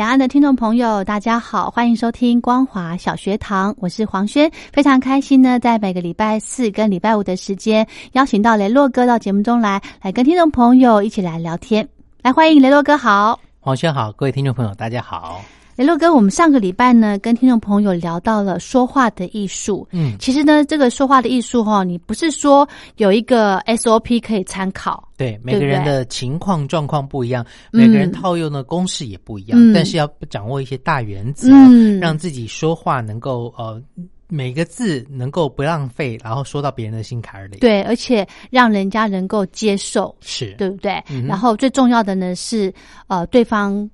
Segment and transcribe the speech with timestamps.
[0.00, 11.86] 两岸的听众朋友，大家好，欢迎收听光华小学堂，我是黄轩，非常开心呢，在每个礼拜四跟礼拜五的时间，邀请到雷洛哥到节目中来，来跟听众朋友一起来聊天，
[12.22, 15.42] 来欢迎雷洛哥好，黄轩好，各位听众朋友大家好。
[15.80, 19.88] 雷洛哥，我们上个礼拜呢，跟听众朋友聊到了说话的艺术。
[19.92, 27.42] 嗯，其实呢，这个说话的艺术哈，你不是说有一个 SOP 可以参考，对每个人的情况状况不一样，
[27.72, 31.98] 每个人套用的公式也不一样，但是要掌握一些大原则，嗯。
[31.98, 33.82] 让自己说话能够呃
[34.28, 41.02] 每个字能够不浪费，然后说到别人的心坎里。，对，而且让人家能够接受，是，对不对？
[41.08, 42.70] 嗯然后最重要的呢是，
[43.06, 43.88] 呃，对方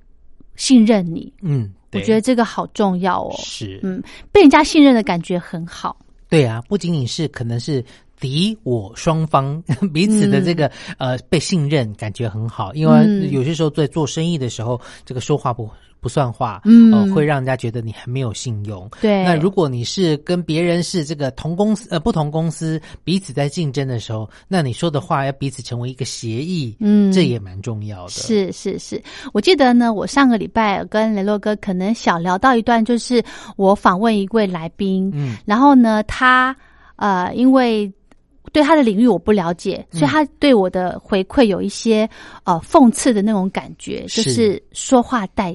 [0.57, 3.35] 信任你，嗯，对我觉得这个好重要哦。
[3.39, 5.97] 是，嗯，被人家信任的感觉很好。
[6.29, 7.85] 对啊，不仅仅是可能是
[8.19, 13.31] 敌我双方 彼此的这个、呃被信任，感觉很好，因为嗯。
[13.31, 15.69] 有些时候在做生意的时候，这个说话不
[16.01, 16.93] 不算话，嗯。
[16.93, 18.89] 呃，会让人家觉得你很没有信用。
[19.01, 27.13] 对，那如果你是跟别人是这个同公司呃不同公司彼此在竞争的时候，那你说的话要彼此成为一个协议，嗯。
[27.13, 28.11] 这也蛮重要的。
[28.11, 29.03] 是是是，
[29.33, 33.23] 我记得呢，我上个礼拜跟雷洛哥可能小聊到一段，就是
[33.57, 35.37] 我访问一位来宾，嗯。
[35.45, 36.57] 然后呢，他
[36.97, 37.93] 呃，因为
[38.57, 39.99] 对他的领域我不了解，嗯。
[39.99, 42.09] 所以他对我的回馈有一些
[42.45, 45.55] 呃讽刺的那种感觉，就是是说话带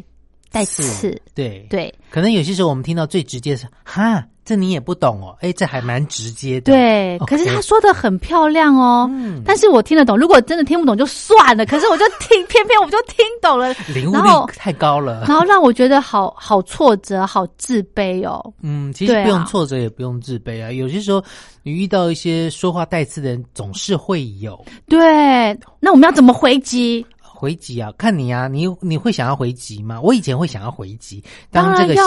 [0.52, 1.92] 带刺，对，对。
[2.12, 6.74] 可能有些时候我们听到最直接是哈，这你也不懂哦，哎，这还蛮直接的。
[6.74, 7.20] 对。
[7.28, 9.08] 可是他说的很漂亮哦。
[9.12, 11.66] 嗯，但是我听得懂，如果真的听不懂就算了。
[11.66, 15.26] 可是我就听， 偏偏我就听懂了，领悟力太高了。
[15.28, 18.54] 然后让我觉得好好挫折，好自卑哦。
[18.62, 20.72] 嗯，其实不用挫折，也不用自卑啊。
[20.72, 21.24] 有些时候
[21.64, 24.60] 你遇到一些说话带刺的人，总是会有
[24.90, 27.06] 对，那我们要怎么回击？
[27.42, 27.92] 回击啊。
[27.98, 30.00] 看你啊，你你会想要回击吗？
[30.00, 32.02] 我以前会想要回击，当这个血、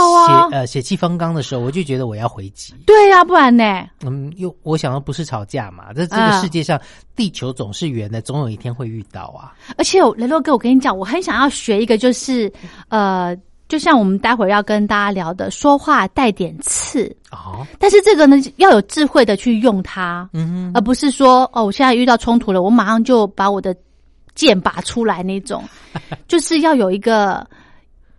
[0.53, 2.73] 呃血气方刚的时候，我就觉得我要回击。
[2.87, 3.65] 对呀、不然呢？
[4.05, 6.81] 嗯，又我想要不是吵架嘛，在这啊个世界上，
[7.17, 9.53] 地球总是圆的，总有一天会遇到啊。
[9.77, 12.53] 而且雷洛哥，我跟你讲，我很想要学一个，就是
[12.89, 23.75] 呃，就像我们待会儿要跟大家聊的，说话带点刺，哦，但是这个呢，要有智慧的去用它，嗯而不是说哦，我现在遇到冲突了，我马上就把我的
[24.35, 25.63] 剑拔出来那种，
[26.29, 27.47] 就是要有一个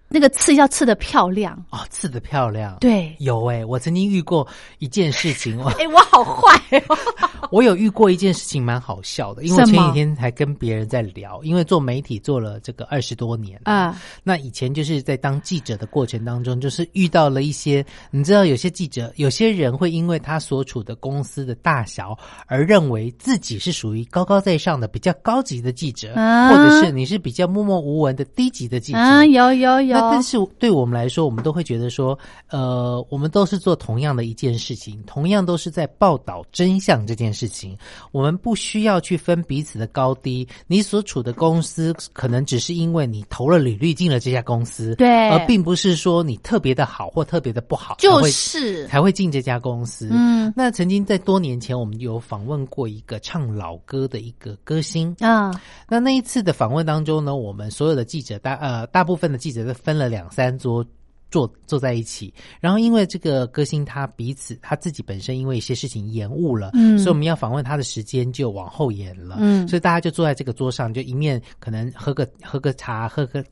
[0.08, 1.54] 那个刺要刺的漂亮。
[1.72, 4.48] 哦，刺的漂亮。，对，有哎、我曾经遇过
[4.80, 6.98] 一件事情，我 哎、我好坏哦。
[7.52, 22.18] 我有遇过一件事情蛮好笑的，因为前几天还跟别人在聊，因为做媒体做了这个二十多年啊，那以前就是在当记者的过程当中，就是遇到了一些，你知道，有些记者，有些人会因为他所处的公司的大小
[22.48, 28.98] 而认为自己是属于高高在上的、比较高级的记者，啊或者是你是比较默默无闻的低级的记者。
[28.98, 32.18] 啊，有有有那，但是对我们来说，我们都会觉得说，
[32.50, 37.78] 呃，我们都是做同样的一件事情，同样都是在报道真相这件事情，
[38.12, 40.48] 我们不需要去分彼此的高低。
[40.68, 50.10] 你所处的公司可能只是因为你投了履历进了这家公司，对而并不是说你特别的好或特别的不好，才就会是才会进这家公司。
[50.12, 55.52] 嗯那曾经在多年前，我们有访问过一个唱老歌的一个歌星，啊
[55.88, 60.84] 那那一次的访问当中呢，我们所有的记者大呃大部分的记者都分了两三桌
[61.32, 69.68] 坐坐在一起，然后因为这个歌星他彼此他自己本身因为一些事情延误了，嗯所以我们要访问他的时间就往后延了，嗯。
[69.68, 73.44] 所以大家就坐在这个桌上，就一面可能喝个喝个茶，喝个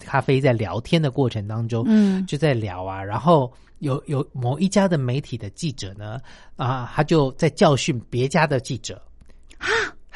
[0.00, 6.20] 咖啡，在聊天的过程当中，嗯就在聊啊，然后有有某一家的媒体的记者呢，
[6.56, 9.00] 啊，他就在教训别家的记者，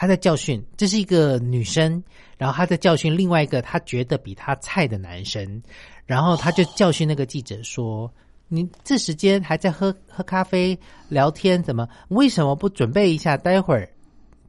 [0.02, 2.02] 他在教训，这是一个女生，
[2.36, 5.62] 然后他在教训另外一个他觉得比他菜的男生，
[6.06, 8.12] 然后他就教训那个记者说
[8.50, 10.76] ：“你这时间还在喝喝咖啡
[11.08, 13.36] 聊天，怎么为什么不准备一下？
[13.36, 13.88] 待会儿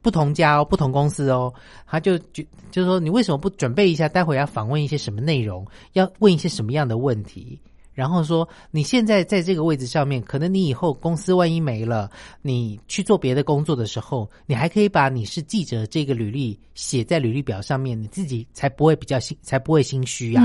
[0.02, 1.54] 不同家哦，不同公司哦，
[1.86, 2.42] 他就就
[2.72, 4.08] 就是说，你为什么不准备一下？
[4.08, 5.64] 待会儿要访问一些什么内容？
[5.92, 7.60] 要问一些什么样的问题？
[7.94, 12.10] 然后说，你现在在这个位置上面，可能你以后公司万一没了，
[12.42, 20.42] 你去做别的工作的时候，你还可以把你是记者这个履历写在履历表上面，你自己才不会比较心，才不会心虚啊。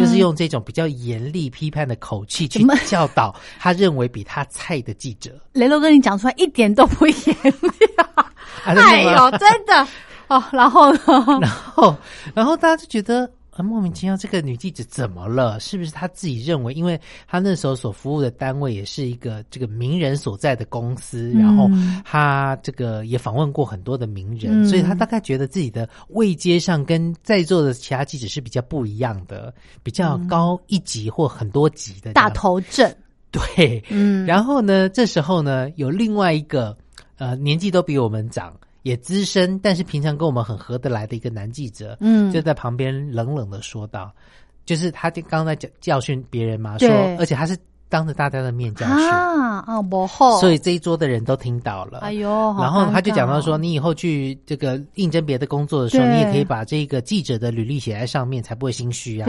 [0.00, 5.40] 就是用这种比较严厉批判的口气去教导他认为比他菜的记者。
[5.52, 8.04] 雷洛哥，你讲出来一点都不严厉啊！
[8.16, 9.86] 啊哎呦，真的
[10.26, 10.42] 哦。
[10.52, 11.00] 然后呢？
[11.40, 11.96] 然后，
[12.34, 13.30] 然后大家就觉得。
[13.58, 15.58] 啊，莫名其妙，这个女记者怎么了？
[15.58, 16.72] 是不是她自己认为？
[16.72, 24.68] 因为她那时候所服务的单位也是一个这个名人所在的公司，然后嗯她这个也访问过很多的名人，嗯。
[24.68, 29.52] 所以她大概觉得自己的位阶上跟在座的其他记者是比较不一样的，
[29.82, 32.94] 比较高一级或很多级的这大头症，
[33.32, 36.76] 对，嗯，然后呢，这时候呢，有另外一个
[37.16, 42.30] 呃年纪都比我们长，也资深，但是平常跟我们很合得来的一个男记者，嗯。
[42.32, 44.12] 就在旁边冷冷的说道，
[44.64, 46.88] 就是他就刚刚在教教训别人嘛，说，
[47.18, 47.56] 而且他是
[47.88, 52.00] 当着大家的面教训，啊啊，幕后，所以这一桌的人都听到了。
[52.00, 52.28] 哎呦，
[52.58, 59.26] 然后他就讲到说，你以后去这个应征别的工作的时候，你也可以把这个记者的履历写在上面，才不会心虚啊。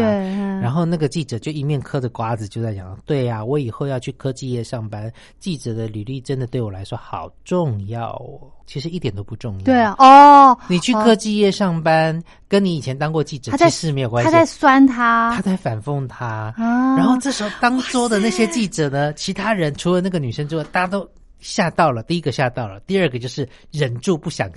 [0.62, 5.10] 然后那个记者就一面嗑着瓜子，就在讲：“对呀、我以后要去科技业上班，
[5.40, 8.42] 记者的履历真的对我来说好重要哦。
[8.72, 9.64] 其实一点都不重要。
[9.64, 14.30] 对啊，，哦，你去科技业上班，跟你以前当过记者其实没有关系。
[14.30, 22.04] 他在酸他，他在反讽他，啊然后这时候当桌的那些记者呢，其他人除了那个女生之外，大家都吓到了。
[22.04, 24.48] 第一个吓到了，第二个就是忍住不想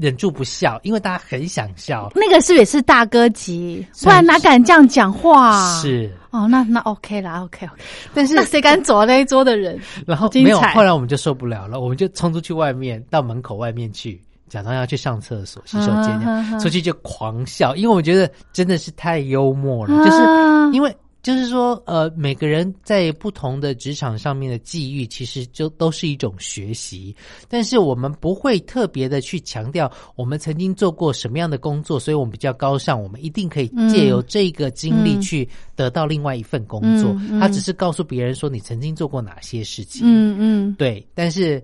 [0.00, 2.10] 忍住不笑，因为大家很想笑。
[2.14, 3.86] 那个是也是大哥级？
[4.02, 5.80] 不然哪敢这样讲话？
[5.80, 7.82] 是，哦，那那 OK 啦，OK OK。
[8.14, 9.78] 但是那谁敢走那一桌的人？
[10.06, 20.96] 然后没有，后来我们就受不了了，我们就冲出去外面，到门口外面去，假装要去上厕所、洗手间，啊出去就狂笑，因为我觉得真的是太幽默了，啊就是因为。
[21.28, 27.14] 就是说，呃，每个人在不同的职场上面的际遇，其实就都是一种学习。
[27.50, 35.46] 但是我们不会特别的去强调我们曾经做过什么样的工作，所以我们比较高尚，我们一定可以借由这个经历嗯去
[35.76, 37.10] 得到另外一份工作。
[37.10, 40.00] 嗯嗯他只是告诉别人说你曾经做过哪些事情。
[40.06, 41.62] 嗯嗯，对，但是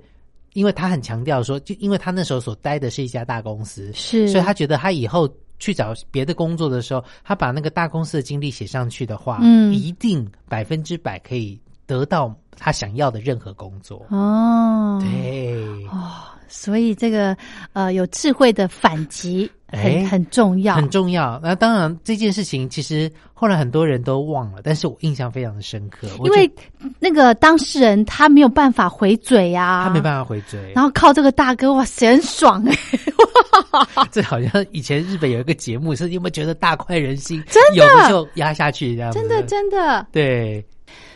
[0.53, 5.27] 因为他很强调说，就因为他那时候所待的是一家大公司，是，所以他觉得他以后
[5.59, 9.73] 去找别的工作的时候，他把那个大公司的经历写上去的话，嗯。
[9.73, 14.07] 一定百分之百可以得到他想要的任何工作。
[14.11, 16.13] 哦，对，哦，
[16.49, 17.37] 所以这个
[17.73, 21.41] 呃有智慧的反击很、哎很重要，很重要。
[21.43, 26.51] 那当然，这件事情其实后来很多人都忘了，但是我印象非常的深刻，因为
[26.99, 30.73] 那个当事人他没有办法回嘴啊，他没办法回嘴。
[30.75, 32.77] 然后靠这个大哥，哇塞，很爽哎、
[34.13, 37.43] 这好像以前日本有一个节目，是你有没有觉得大快人心？
[37.49, 39.19] 真的有的就压下去这样子。
[39.19, 40.07] 真的真的。
[40.13, 40.65] 对，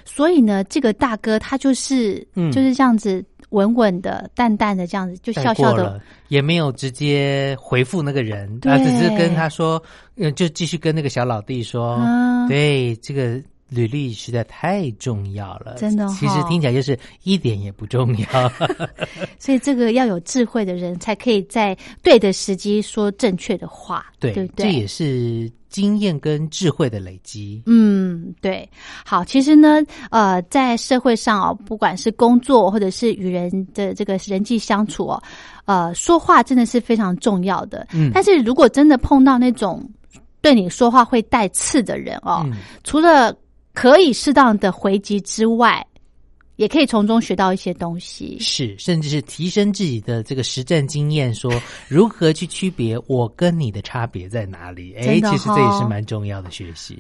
[0.05, 9.83] 所以呢，这个大哥他就是、嗯就是这样子稳稳的、淡淡的这样子，就笑笑的也没有直接回复那个人，对他只是跟他说，
[10.17, 13.41] 嗯，就继续跟那个小老弟说，啊对这个。
[13.69, 18.53] 履历实在太重要了，真的其实哈听起来就是一点也不重要。
[19.39, 24.49] 所以这个要有智慧的人才可以在对的时机说正确的话，对，对？
[24.57, 27.63] 这也是经验跟智慧的累积。
[27.67, 28.69] 嗯，对，
[29.05, 35.23] 好，其实呢，呃，在社会上哦，不管是工作或者是与人的这个人际相处哦，
[35.67, 37.87] 呃，说话真的是非常重要的。
[37.93, 39.87] 嗯但是如果真的碰到那种
[40.41, 43.37] 对你说话会带刺的人哦，嗯除了
[43.79, 45.87] 可以适当的回击之外，
[46.57, 48.37] 也可以从中学到一些东西。
[48.41, 51.49] 是，甚至是提升自己的这个实战经验，说
[51.87, 54.95] 如何去区别我跟你的差别在哪里？
[54.95, 56.99] 哎，其实这也是哦蛮重要的学习。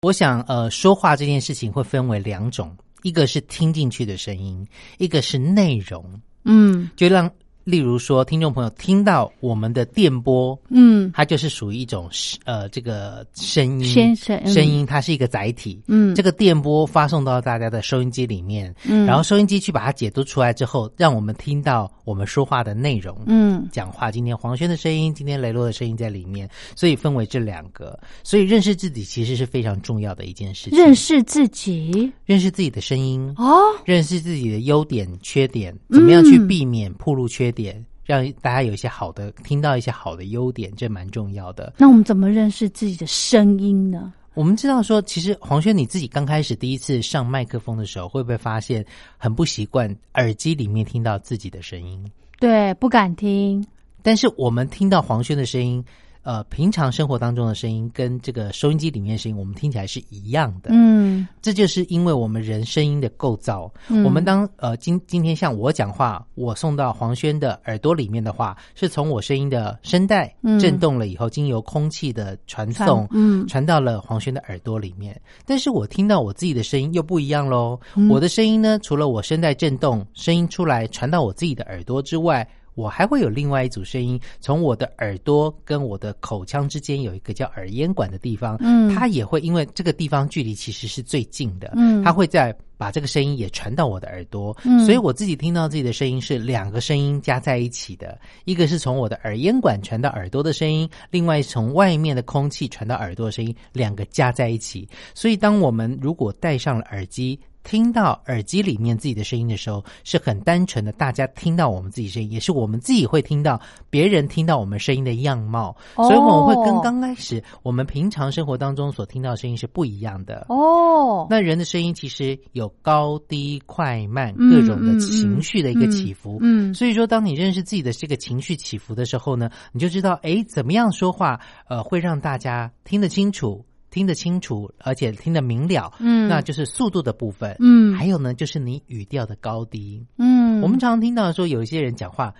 [0.00, 6.18] 我想，呃，说话这件事情会分为两种，一个是听进去的声音，一个是内容。
[6.46, 7.30] 嗯就让，
[7.66, 11.10] 例如说，听众朋友听到我们的电波，嗯。
[11.12, 12.08] 它就是属于一种
[12.44, 15.82] 呃这个声音，声音，它是一个载体。
[15.88, 19.04] 嗯，这个电波发送到大家的收音机里面，嗯。
[19.04, 23.18] 然后收音机去把它解读出来之后，让我们听到我们说话的内容。
[23.26, 23.66] 嗯。
[23.72, 27.98] 讲话，今天黄轩的声音，今天雷洛的声音在里面，所以分为这两个。
[28.22, 30.78] 所以认识自己其实是非常重要的一件事情。
[30.78, 32.12] 认识自己？
[32.24, 37.55] 认识自己的声音，哦，认识自己的优点、缺点，怎么样去嗯避免暴露缺点，
[38.04, 41.72] 让大家有一些好的，听到一些好的优点，这蛮重要的。
[41.76, 44.12] 那我们怎么认识自己的声音呢？
[44.34, 48.84] 我们知道说，其实黄轩你自己刚开始第一次上麦克风的时候，会不会发现
[49.16, 52.04] 很不习惯耳机里面听到自己的声音？
[52.38, 53.66] 对，不敢听。
[54.02, 55.84] 但是我们听到黄轩的声音。
[56.26, 60.70] 呃，平常生活当中的声音跟这个收音机里面的声音，我们听起来是一样的。
[60.72, 63.72] 嗯，这就是因为我们人声音的构造。
[63.86, 75.20] 嗯我们当呃今今天像我讲话，我送到黄轩的耳朵里面的话，是从我声音的声带嗯震动了以后，经由空气的传送，嗯传到了黄轩的耳朵里面。
[75.44, 77.78] 但是我听到我自己的声音又不一样喽。
[77.94, 82.44] 嗯我的声音呢，除了我声带震动，声音出来传到我自己的耳朵之外。
[82.76, 104.86] 我还会有另外一组声音，从我的耳朵跟我的口腔之间有一个叫耳咽管的地方，嗯它也会因为这个地方距离其实是最近的，嗯它会在把这个声音也传到我的耳朵，嗯所以我自己听到自己的声音是两个声音加在一起的，一个是从我的耳咽管传到耳朵的声音，另外从外面的空气传到耳朵的声音，两个加在一起。
[105.14, 107.40] 所以当我们如果戴上了耳机。
[107.66, 120.46] 听到耳机里面自己的声音的时候，是很单纯的，大家听到我们自己声音，也是我们自己会听到别人听到我们声音的样貌，哦所以我们会跟刚开始我们平常生活当中所听到的声音是不一样的。
[120.48, 133.64] 哦，那人的声音其实有高低快慢嗯各种的情绪的一个起伏，嗯嗯所以说当你认识自己的这个情绪起伏的时候呢，你就知道，哎，怎么样说话，呃，会让大家听得清楚。
[133.90, 136.28] 听得清楚，而且听得明了，嗯。
[136.28, 137.94] 那就是速度的部分，嗯。
[137.94, 140.04] 还有呢，就是你语调的高低。
[140.18, 142.34] 嗯，我们常常听到说，有一些人讲话，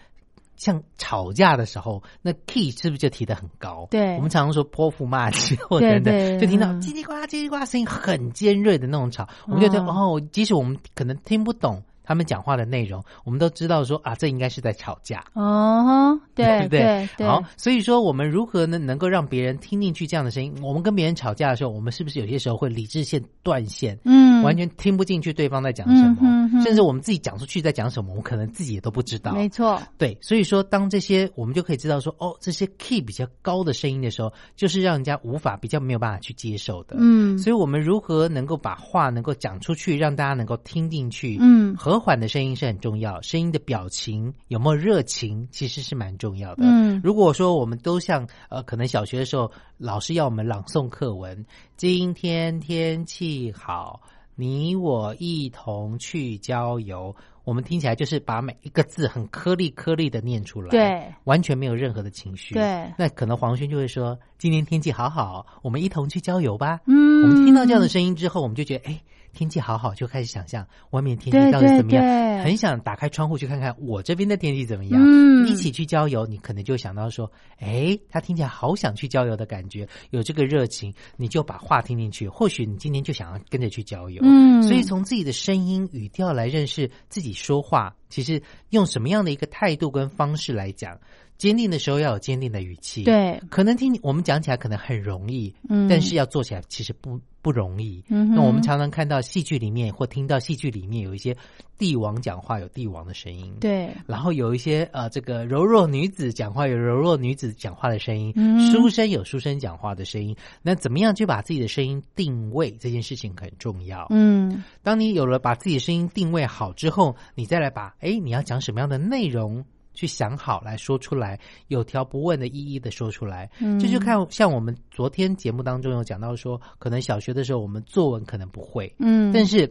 [0.56, 3.86] 像吵架的时候，那 key 是不是就提的很高？
[3.90, 4.16] 对。
[4.16, 9.88] 我们常常说泼妇骂街或对等等，对就听到叽叽里呱啦、叽里呱啦，声音很尖锐的那种吵，我们就觉得嗯。
[9.88, 15.24] 哦，即使我们可能听不懂他们讲话的内容，我们都知道说啊，这应该是在吵架。
[15.34, 16.78] 哦，对 不对？
[16.80, 20.54] 对对，好，所以说我们如何呢能够让别人听进去这样的声音？
[20.62, 23.98] 我们跟别人吵架的时候，我们是不是有些时候会理智线断线？
[24.04, 29.32] 嗯，完全听不进去对方在讲什么，嗯哼哼甚至我们自己讲出去在讲什么，我们可能自己也都不知道。
[29.32, 36.96] 没错，对，所以说当这些我们就可以知道说，哦，这些 key 比较高的声音的时候，就是让人家无法比较没有办法去接受的。
[36.98, 41.36] 嗯，所以我们如何能够把话能够讲出去，让大家能够听进去？
[41.40, 46.64] 嗯和缓的声音是很重要，声音的表情有没有热情，其实是蛮重要的。
[46.64, 51.44] 嗯如果说我们都像呃，可能小学的时候老师要我们朗诵课文，
[51.76, 54.00] 今天天气好，
[54.34, 57.14] 你我一同去郊游。
[57.44, 62.54] 我们听起来就是把每一个字很颗粒颗粒的念出来，对，完全没有任何的情绪。
[62.54, 69.00] 对那可能黄轩就会说：“今天天气好好，我们一同去郊游吧。”嗯我们听到这样的声音之后，我们就觉得，哎，
[69.36, 75.00] 天气好好，就开始想象外面天气到底怎么样，对对很想打开窗户去看看我这边的天气怎么样。
[75.00, 82.28] 嗯一起去郊游，你可能就想到说，哎，他听起来好想去郊游的感觉，有这个热情，你就把话听进去。
[82.28, 84.20] 或许你今天就想要跟着去郊游。
[84.24, 90.98] 嗯所以从自己的声音语调来认识自己说话，其实用什么样的一个态度跟方式来讲，
[91.38, 93.04] 坚定的时候要有坚定的语气。。
[93.04, 98.02] 对，可能听我们讲起来可能很容易，嗯但是要做起来其实不不容易。
[98.08, 101.36] 嗯那我们常常看到戏剧里面或听到戏剧里面有一些
[101.78, 110.34] 帝王讲话有帝王的声音，，对，然后有一些呃这个柔弱女子讲话有柔弱女子讲话的声音，嗯书生有书生讲话的声音。
[110.60, 114.08] 那怎么样去把自己的声音定位这件事情很重要。
[114.10, 119.64] 嗯当你有了把自己的声音定位好之后，你再来把哎你要讲什么样的内容
[119.96, 121.36] 去想好来说出来，
[121.66, 123.50] 有条不紊的一一的说出来。
[123.58, 129.68] 嗯这就看像我们昨天节目当中有讲到说，可能小学的时候我们作文可能不会，嗯，但是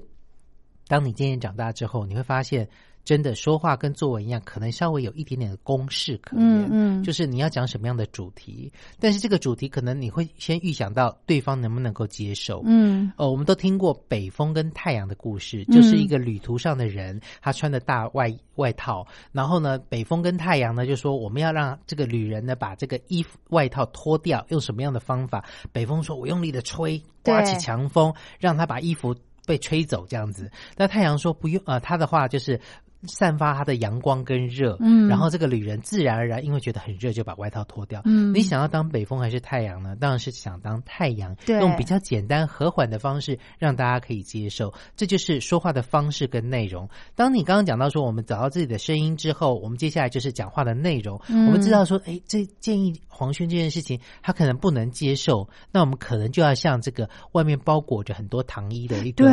[0.87, 2.67] 当你渐渐长大之后，你会发现。
[3.05, 25.45] 真的说话跟作文一样，可能稍微有一点点的公式可言，嗯嗯就是你要讲什么样的主题，但是这个主题可能你会先预想到对方能不能够接受，嗯哦，我们都听过北风跟太阳的故事，嗯就是一个旅途上的人，他穿的大外外套，然后呢，北风跟太阳呢就说我们要让这个旅人呢把这个衣服外套脱掉，用什么样的方法？
[25.71, 30.49] 北风说我用力的吹，刮起强风，让他把衣服被吹走这样子。
[30.75, 32.59] 那太阳说不用，呃，他的话就是。
[33.07, 38.01] 散发它的阳光跟热，嗯然后这个旅人自然而然因为觉得很热，就把外套脱掉。
[38.05, 39.95] 嗯你想要当北风还是太阳呢？
[39.99, 44.73] 当然是想当太阳，对用比较简单和缓的方式让大家可以接受。
[44.95, 46.89] 这就是说话的方式跟内容。
[47.15, 51.19] 当你刚刚讲到说我们找到自己的声音之后，我们接下来就是讲话的内容。
[51.29, 59.25] 嗯我们知道说，哎，这建议黄轩这件事情他可能不能接受，那我们可能就要像这个外面包裹着很多糖衣的一个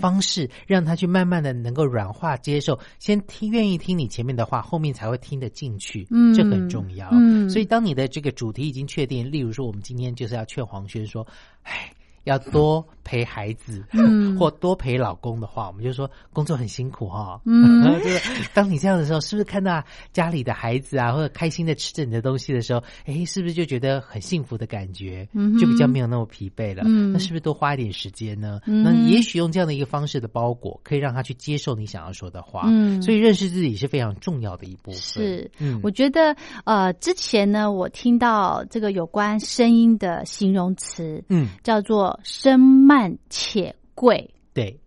[0.00, 7.10] 方式，让他去慢慢的能够软化接受，先听愿意听你前面的话，后面才会听得进去，嗯这很重要。
[7.12, 11.26] 嗯所以当你的这个主题已经确定，例如说我们今天就是要劝黄轩说，
[11.64, 11.92] 哎。
[12.24, 14.36] 要多陪孩子，嗯。
[14.38, 17.84] 或多陪老公的话，我们就说工作很辛苦哈、嗯。
[18.02, 19.82] 就是当你这样的时候，是不是看到
[20.12, 26.82] 家里的孩子啊，或者开心的吃着你的东西的时候，哎，是不是就觉得很幸福的感觉，嗯就比较没有那么疲惫了？
[26.86, 27.12] 嗯。
[27.12, 28.60] 那是不是多花一点时间呢？
[28.66, 28.82] 嗯。
[28.82, 32.62] 那也许用这样的一个方式的包裹，可以让他去接受你想要说的话。
[32.66, 33.00] 嗯。
[33.02, 35.00] 所以认识自己是非常重要的一部分。
[35.00, 35.80] 是，嗯。
[35.82, 36.34] 我觉得
[36.64, 42.58] 呃，之前呢，我听到这个有关声音的形容词，嗯，叫做声
[42.94, 44.80] 慢且贵，对。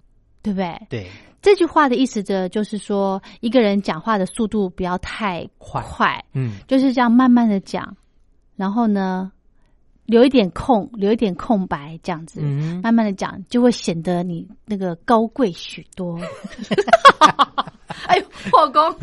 [0.43, 0.87] 对不对？
[0.89, 1.11] 对，
[1.41, 5.81] 这句话的意思着就是说，一个人讲话的速度不要太快。
[5.81, 6.59] 快，嗯。
[6.69, 7.97] 就是这样慢慢的讲，
[8.55, 9.29] 然后呢，
[10.07, 12.39] 留一点空，留一点空白，这样子。
[12.41, 16.19] 嗯，慢慢的讲，就会显得你那个高贵许多。
[18.07, 18.95] 哎呦，破功！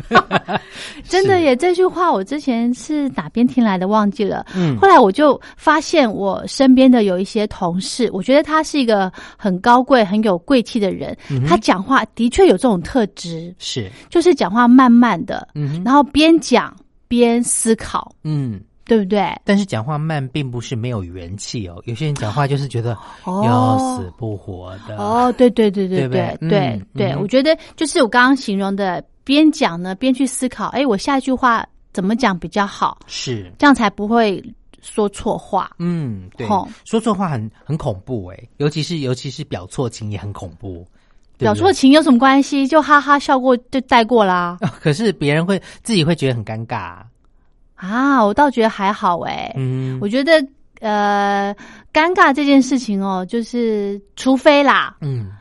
[1.03, 4.45] 真的耶，这句话我之前是哪边听来的忘记了。
[4.55, 11.15] 嗯后来我就发现，我身边的有一些同事，我觉得他是一个很高贵、很有贵气的人。
[11.29, 16.75] 嗯他讲话的确有这种特质，是，就是讲话慢慢的，嗯然后边讲
[17.07, 18.59] 边思考，嗯。
[18.85, 19.35] 对不对？
[19.43, 24.95] 但是讲话慢并不是没有元气哦，有些人讲话就是觉得哦要死不活的。
[24.97, 34.43] 哦，对对对对对不对对我觉得就是我刚刚形容的，边讲呢边去思考，哎，我下一句话怎么讲比较好，是，这样才不会
[34.81, 35.71] 说错话。
[35.79, 40.85] 嗯，对吼，说错话很很恐怖哎，尤其是尤其是表错情也很恐怖。
[41.37, 42.65] 对表错情有什么关系？
[42.67, 44.57] 就哈哈笑过就带过啦。
[44.79, 46.77] 可是别人会自己会觉得很尴尬。
[46.77, 47.05] 啊，
[48.23, 50.33] 我倒觉得还好哎、嗯，我觉得
[50.81, 51.55] 呃，
[51.93, 55.31] 尴尬这件事情哦，就是除非啦，嗯，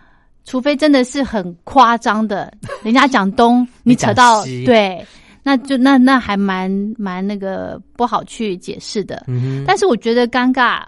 [0.44, 5.04] 除非真的是很夸张的，人家讲东， 你扯到西对，
[5.42, 9.24] 那就那那还蛮蛮那个不好去解释的。
[9.26, 10.82] 嗯，但是我觉得尴尬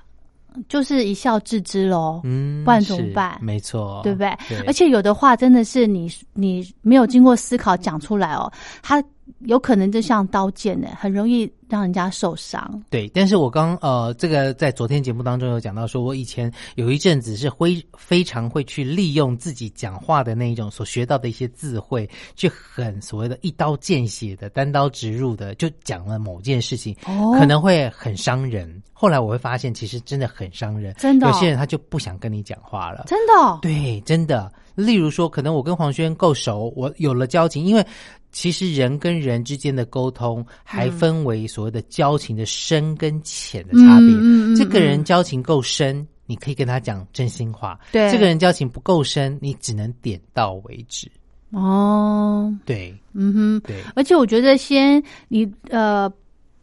[0.68, 3.36] 就是一笑置之喽，嗯，不然怎么是办？
[3.42, 4.34] 没错，对不对？
[4.48, 8.50] 对，而且有的话真的是你你没有经过思考讲出来哦，
[8.82, 9.02] 它
[9.40, 12.82] 有可能就像刀剑呢，很容易让人家受伤。
[12.90, 28.82] 对，但是我刚呃，这个在昨天节目当中有讲到，说我以前有一阵子是会非常会去利用自己讲话的那一种所学到的一些智慧，去很所谓的一刀见血的、单刀直入的，就讲了某件事情，哦可能会很伤人。
[28.92, 33.04] 后来我会发现，其实真的很伤人，真的哦有些人他就不想跟你讲话了。
[33.06, 34.50] 真的、哦，对，真的。
[34.74, 37.86] 例如说，可能我跟黄轩够熟，我有了交情，因为
[38.36, 44.54] 其实人跟人之间的沟通还分为所谓的交情的深跟浅的差别。
[44.54, 48.12] 这个人交情够深，你可以跟他讲真心话；对。
[48.12, 51.10] 这个人交情不够深，你只能点到为止。
[51.52, 52.94] 哦，对。
[53.14, 56.12] 嗯哼，对，而且我觉得先你呃，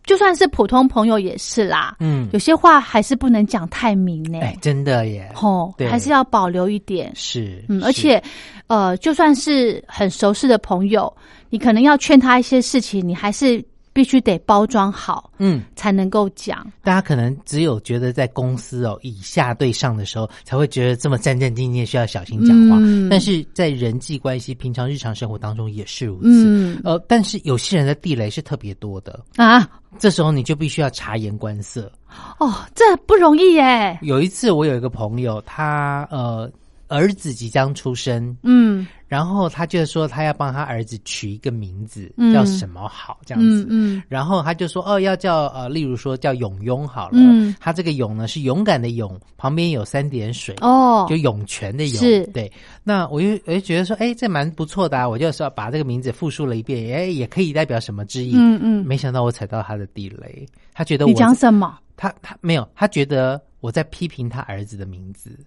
[0.05, 4.39] 就算是普通朋友也是啦，嗯有，些话还是不能讲太明呢。
[4.41, 7.11] 哎，真的耶，吼，对还是要保留一点。
[7.15, 8.21] 是，嗯，而且，
[8.67, 11.11] 呃，就算是很熟识的朋友，
[11.49, 15.61] 你可能要劝他一些事情，你还是必须得包装好，嗯。
[15.75, 16.65] 才能够讲。
[16.83, 22.77] 大家可能只有觉得在公司哦以下对上的时候，才会觉得这么战战兢兢，需要小心讲话。
[22.79, 26.45] 嗯但是在人际关系、平常日常生活当中也是如此。
[26.47, 31.91] 嗯呃，但是有些人的地雷是特别多的，啊，这时候你就必须要察言观色。
[32.39, 33.97] 哦，这不容易耶。
[34.01, 36.49] 有一次，我有一个朋友，他呃
[36.93, 43.63] 儿子即将出生，嗯然后他就说他要帮他儿子取一个名字，嗯叫什么好这样子。
[43.69, 47.15] 嗯嗯然后他就说哦，要叫呃，例如说叫勇勇好了。
[47.15, 51.95] 嗯他这个勇呢是勇敢的勇，旁边有三点水，哦就涌泉的涌。
[51.95, 52.51] 是对。
[52.83, 58.33] 那我就我就觉得说，哎，这蛮不错的啊，我就说把这个名字复述了一遍，哎，也可以代表什么之意。
[58.35, 65.37] 嗯嗯，没想到我踩到他的地雷，他觉得我你讲什么他他没有，他觉得我在批评他儿子的名字。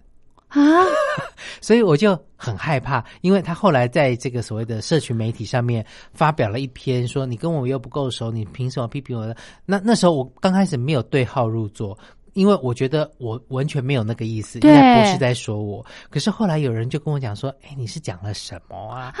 [0.47, 0.59] 啊？
[1.61, 9.35] 所以我就很害怕，因为他后来在这个所谓的社群媒体上面发表了一篇说你跟我又不够熟，你凭什么批评我的？
[9.65, 11.97] 那那时候我刚开始没有对号入座，
[12.33, 15.85] 因为我觉得我完全没有那个意思，应该不是在说我。
[16.09, 19.13] 可是后来有人就跟我讲说，哎，你是讲了什么啊？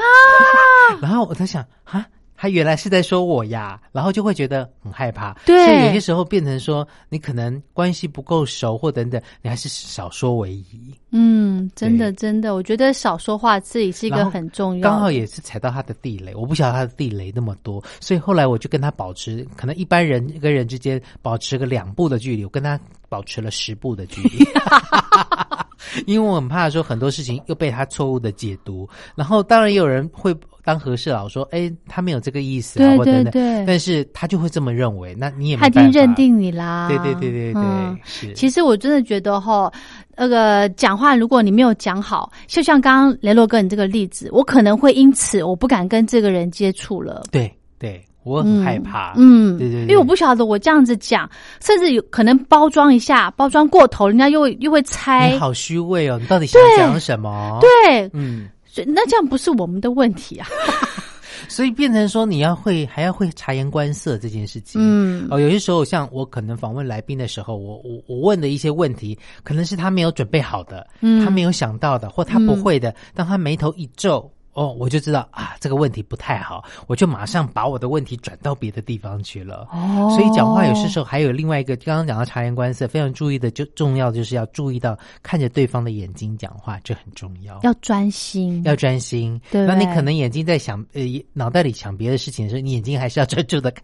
[1.01, 2.05] 然后我在想，啊。
[2.37, 5.35] 他原来是在说我呀，然后就会觉得很害怕。
[5.45, 10.93] 对所以有些时候变成说，你可能关系不够熟或等等，你还是少说为宜。
[11.11, 14.89] 嗯，真的真的，我觉得少说话自己是一个很重要的。
[14.89, 24.45] 刚好也是踩到他的地雷，我不晓得他的地雷那么多，所以后来我就跟他保持，可能一般人跟人之间保持个两步的距离，我跟他保持了十步的距离。
[26.05, 36.89] 因为我很怕说很多事情又被他错误的解读，然后当然也有人会当和事佬说，哎，他没有这个意思啊，对或等等，对对但是他就会这么认为，那你也没他已经认，定你啦。
[36.89, 39.71] 对对对对对，嗯是，其实我真的觉得哈，
[40.15, 47.23] 那个讲话，如果你没有讲好，就像刚刚雷洛哥你这个例子，我可能会因此我不敢跟这个人接触了。
[47.31, 51.29] 对对，我很害怕，嗯，对对对因为我不晓得我这样子讲，
[51.61, 55.39] 甚至有可能包装一下，包装过头，人家又又会猜你。
[55.39, 58.49] 好虚伪哦，你到底想讲什么？，对，嗯。
[58.85, 60.47] 那这样不是我们的问题啊。
[61.49, 64.79] 所以变成说你要会还要会察言观色这件事情。
[64.83, 74.29] 嗯哦，有些时候像我可能访问来宾的时候，我我我问的一些问题，可能是他没有准备好的，嗯他没有想到的，或他不会的，当他眉头一皱。
[74.57, 79.67] 哦，我就知道啊，这个问题不太好，我就马上把我的问题转到别的地方去了。
[79.71, 87.59] 哦所以讲话有些时候还有另外一个，刚刚讲到察言观色，非常注意的，就重要就是要注意到看着对方的眼睛讲话，这很重要。
[87.61, 93.83] 要专心，要专心，对对那你可能眼睛在想，呃，脑袋里想别的事情的时候，你眼睛还是要专注的看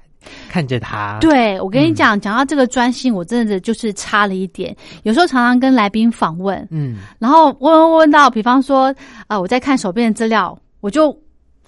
[0.50, 4.76] 看着他。，对，我跟你嗯讲，讲到这个专心，我真的就是差了一点。
[5.04, 8.94] 有时候常常跟来宾访问，嗯，然后问问问到，比方说，
[9.28, 11.10] 啊，我在看手边的资料，我就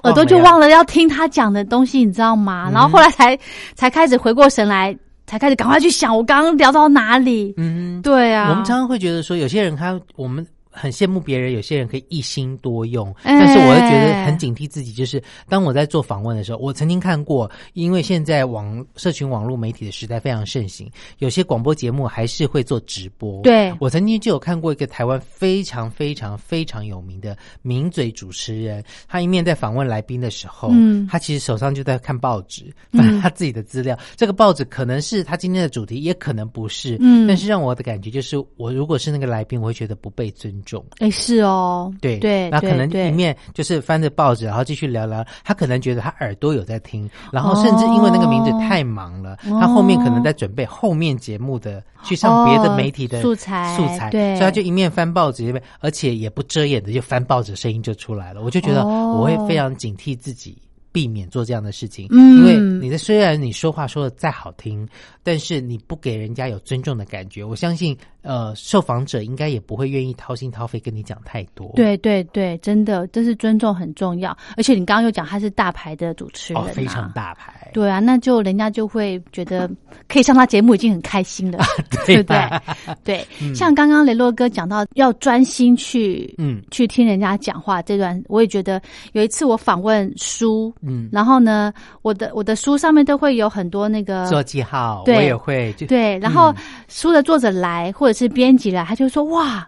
[0.04, 2.70] 耳朵就忘了呀忘了要听他讲的东西，你知道吗？
[2.70, 3.38] 嗯然后后来才
[3.76, 7.54] 才开始回过神来，才开始赶快去想我刚刚聊到哪里。
[7.58, 10.46] 嗯，对啊，我们常常会觉得说，有些人他我们。
[10.75, 14.91] 很羡慕别人，有些人可以一心多用，哎但是我会觉得很警惕自己。
[14.91, 23.41] 就是当我在做访问的时候，我曾经看过，因为现在网社群网络媒体的时代非常盛行，有些广播节目还是会做直播。
[23.41, 33.97] 对我曾经就有看过一个台湾非常非常非常有名的名嘴主持人，他一面在访问来宾的时候，嗯他其实手上就在看报纸，翻他自己的资料。
[34.15, 36.97] 这个报纸可能是他今天的主题，也可能不是。
[36.99, 40.64] 嗯但是让我的感觉就是，我如果是那个来宾，我会觉得不被尊重。
[40.99, 45.25] 哎是哦，对对，那可能对一面就是翻着报纸，然后继续聊聊。
[45.43, 58.41] 他可能觉得他耳朵有在听，然后甚至因为那个名字太忙了，哦他后面可能在准备后面节目的去上别的媒体的哦素材素材，对所以他就一面翻报纸，一面而且也不遮掩的就翻报纸，声音就出来了。
[58.41, 60.58] 我就觉得哦我会非常警惕自己。
[60.91, 64.88] 避免做这样的事情，嗯因为你的虽然你说话说的再好听，
[65.23, 71.71] 但是你不给人家有尊重的感觉，我相信呃受访者应该也不会愿意掏心掏肺跟你讲太多。
[71.75, 74.35] 对对对，真的，这是尊重很重要。
[74.57, 77.05] 而且你刚刚又讲他是大牌的主持人、啊哦，非常。
[77.13, 79.69] 大牌，对啊，那就人家就会觉得
[80.09, 81.59] 可以上他节目已经很开心了，
[82.05, 82.61] 对不对吧？
[83.05, 88.81] 对， 像刚刚雷洛哥讲到要专心去，嗯去听人家讲话这段，我也觉得
[89.13, 96.55] 有一次我访问书，嗯，然后呢，我的我的书上面都会有很多那个做记号，我也会，对，然后嗯
[96.88, 99.67] 书的作者来或者是编辑了，他就说哇，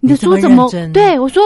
[0.00, 1.42] 你的书怎么对我说？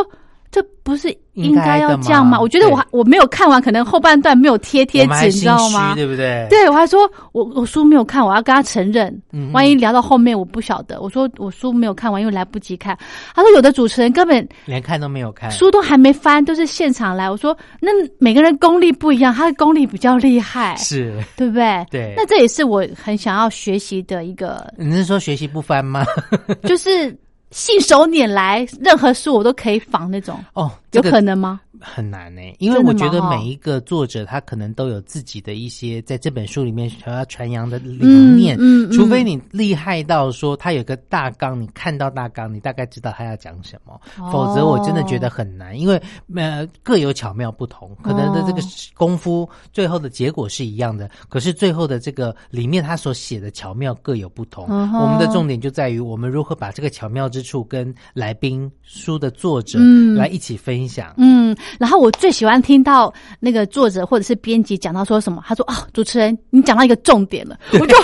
[0.53, 2.39] 这不是应该要这样吗？
[2.39, 5.95] 我觉得我还我没有看完，可能后半段没有贴贴纸，你知道吗？
[5.97, 6.47] 对不对？
[6.51, 9.11] 对，我还说我我书没有看，我要跟他承认。
[9.33, 12.97] 嗯万一聊到后面我不晓得，我说我书没有看完，因为来不及看。
[13.35, 17.31] 他说有的主持人根本连看都没有看，书都还没翻，都是现场来。
[17.31, 21.87] 我说那每个人功力不一样，他的功力比较厉害，是，对不对？
[21.91, 26.05] 对那这也是我很想要学习的一个，你是说学习不翻吗？
[26.65, 27.17] 就是
[27.53, 31.61] 信手拈来，任何书我都可以仿那种，哦，有这个可能吗？
[31.83, 44.31] 很难呢、因为我觉得每一个作者他可能都有自己的一些在这本书里面想要传扬的理嗯念，嗯嗯除非你厉害到说他有个大纲，你看到大纲，你大概知道他要讲什么，哦。
[44.31, 46.01] 否则我真的觉得很难，因为
[46.35, 48.71] 呃各有巧妙不同，可能的这个哦。
[48.95, 54.67] 功夫最后的结果是一样的，可是最后的这个里面他所写的巧妙各有不同。
[54.69, 60.15] 嗯我们的重点就在于我们如何把这个巧妙之处跟来宾书的作者嗯。
[60.15, 61.15] 来一起分享。
[61.17, 67.97] 嗯，然后我最喜欢听到那个作者或者是编辑讲到说什么，他说啊，主持人你讲到一个重点了，我就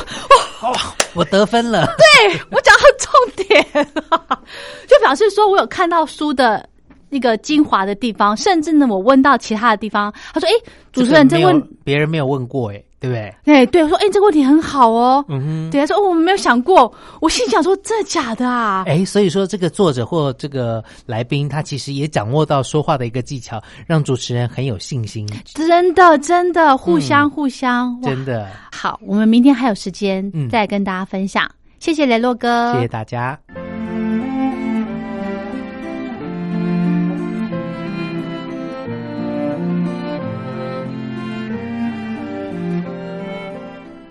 [0.60, 0.74] 哦，
[1.14, 1.86] 我得分了。
[1.86, 4.42] 对我讲到重点了，
[4.88, 6.68] 就表示说我有看到书的
[7.08, 10.52] 那个精华的地方，甚至呢，我问到其他的地方，他说：“哎，
[10.92, 13.34] 主持人这问，别人没有问过，哎，对不对？
[13.44, 15.24] 哎对，我说：哎，这个问题很好哦。
[15.28, 15.70] 嗯哼。
[15.70, 16.92] 对，他说：哦，我们没有想过。
[17.20, 18.84] 我心想说：真的假的啊？
[18.86, 25.28] 哎，所以说这个作者或这个来宾，他其实也掌握到说话的一个技巧，让主持人很有信心。
[25.54, 28.98] 真的真的，互相、互相，哇真的，好。
[29.04, 31.48] 我们明天还有时间嗯再跟大家分享。
[31.78, 33.38] 谢谢雷洛哥，谢谢大家。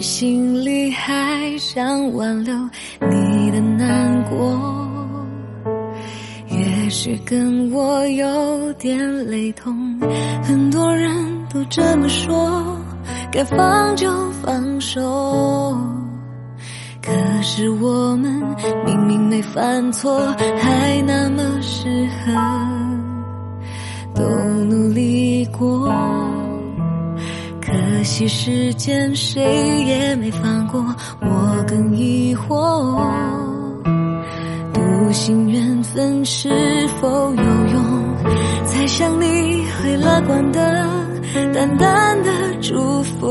[0.00, 2.54] 心里还想挽留
[3.10, 4.58] 你的难过。
[6.48, 10.00] 也许跟我有点雷同，
[10.42, 11.12] 很多人
[11.52, 12.78] 都这么说，
[13.30, 14.10] 该放就
[14.42, 15.76] 放手。
[17.02, 18.42] 可是我们
[18.84, 20.18] 明明没犯错，
[20.58, 22.32] 还那么适合。
[24.14, 24.22] 都
[24.64, 25.88] 努力过，
[27.70, 29.42] 可惜时间谁
[29.84, 30.84] 也没放过，
[31.20, 32.98] 我更疑惑，
[34.72, 36.48] 笃信缘分是
[37.00, 38.16] 否有用？
[38.66, 40.88] 才想你会乐观的，
[41.54, 42.30] 淡淡的
[42.60, 43.26] 祝福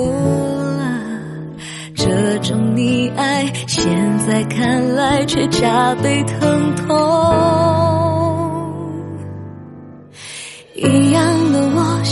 [0.77, 1.01] 了，
[1.95, 6.85] 这种溺爱，现在看来却加倍疼痛。
[10.75, 11.08] 一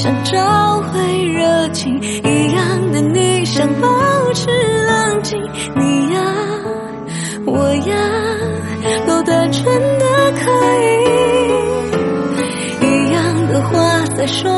[0.08, 3.90] 想找回热情，一样的你想保
[4.34, 4.48] 持
[4.86, 5.38] 冷静。
[5.76, 6.22] 你呀，
[7.46, 7.94] 我呀，
[9.06, 9.66] 都单纯
[10.00, 10.88] 的可以。
[12.88, 14.50] 一样的话再说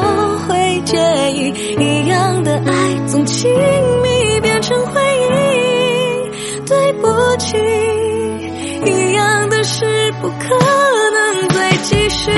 [0.48, 1.00] 会介
[1.32, 3.52] 意，一样的爱从亲
[4.04, 6.62] 密变成回忆。
[6.68, 7.08] 对不
[7.38, 7.58] 起，
[8.86, 9.84] 一样的事
[10.22, 10.56] 不可
[11.10, 12.30] 能再继续。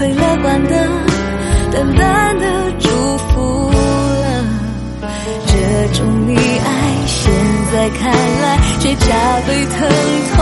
[0.00, 0.88] 会乐观的
[1.70, 4.46] 淡淡的祝福了
[5.46, 5.52] 这
[5.92, 7.06] 种溺爱。
[7.06, 7.30] 现
[7.70, 8.10] 在看
[8.40, 9.76] 来却加倍疼
[10.32, 10.38] 痛。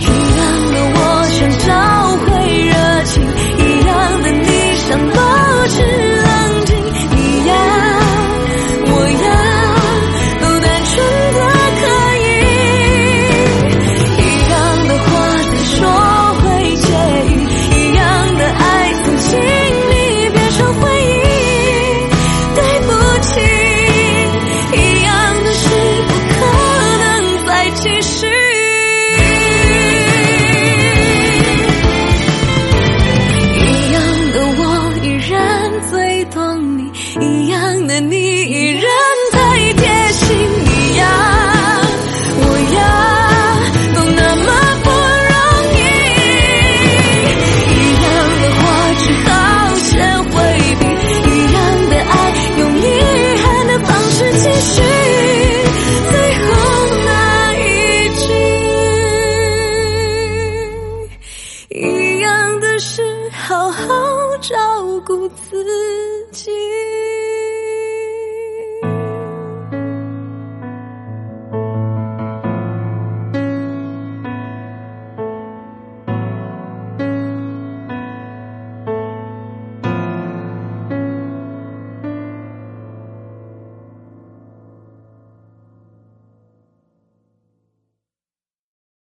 [0.00, 0.02] 一
[0.38, 0.40] 样
[0.72, 1.38] 的我想
[1.68, 1.70] 找
[2.24, 2.26] 回
[2.68, 2.72] 热
[3.04, 3.12] 情
[3.58, 4.48] 一样的你
[4.88, 5.51] 想落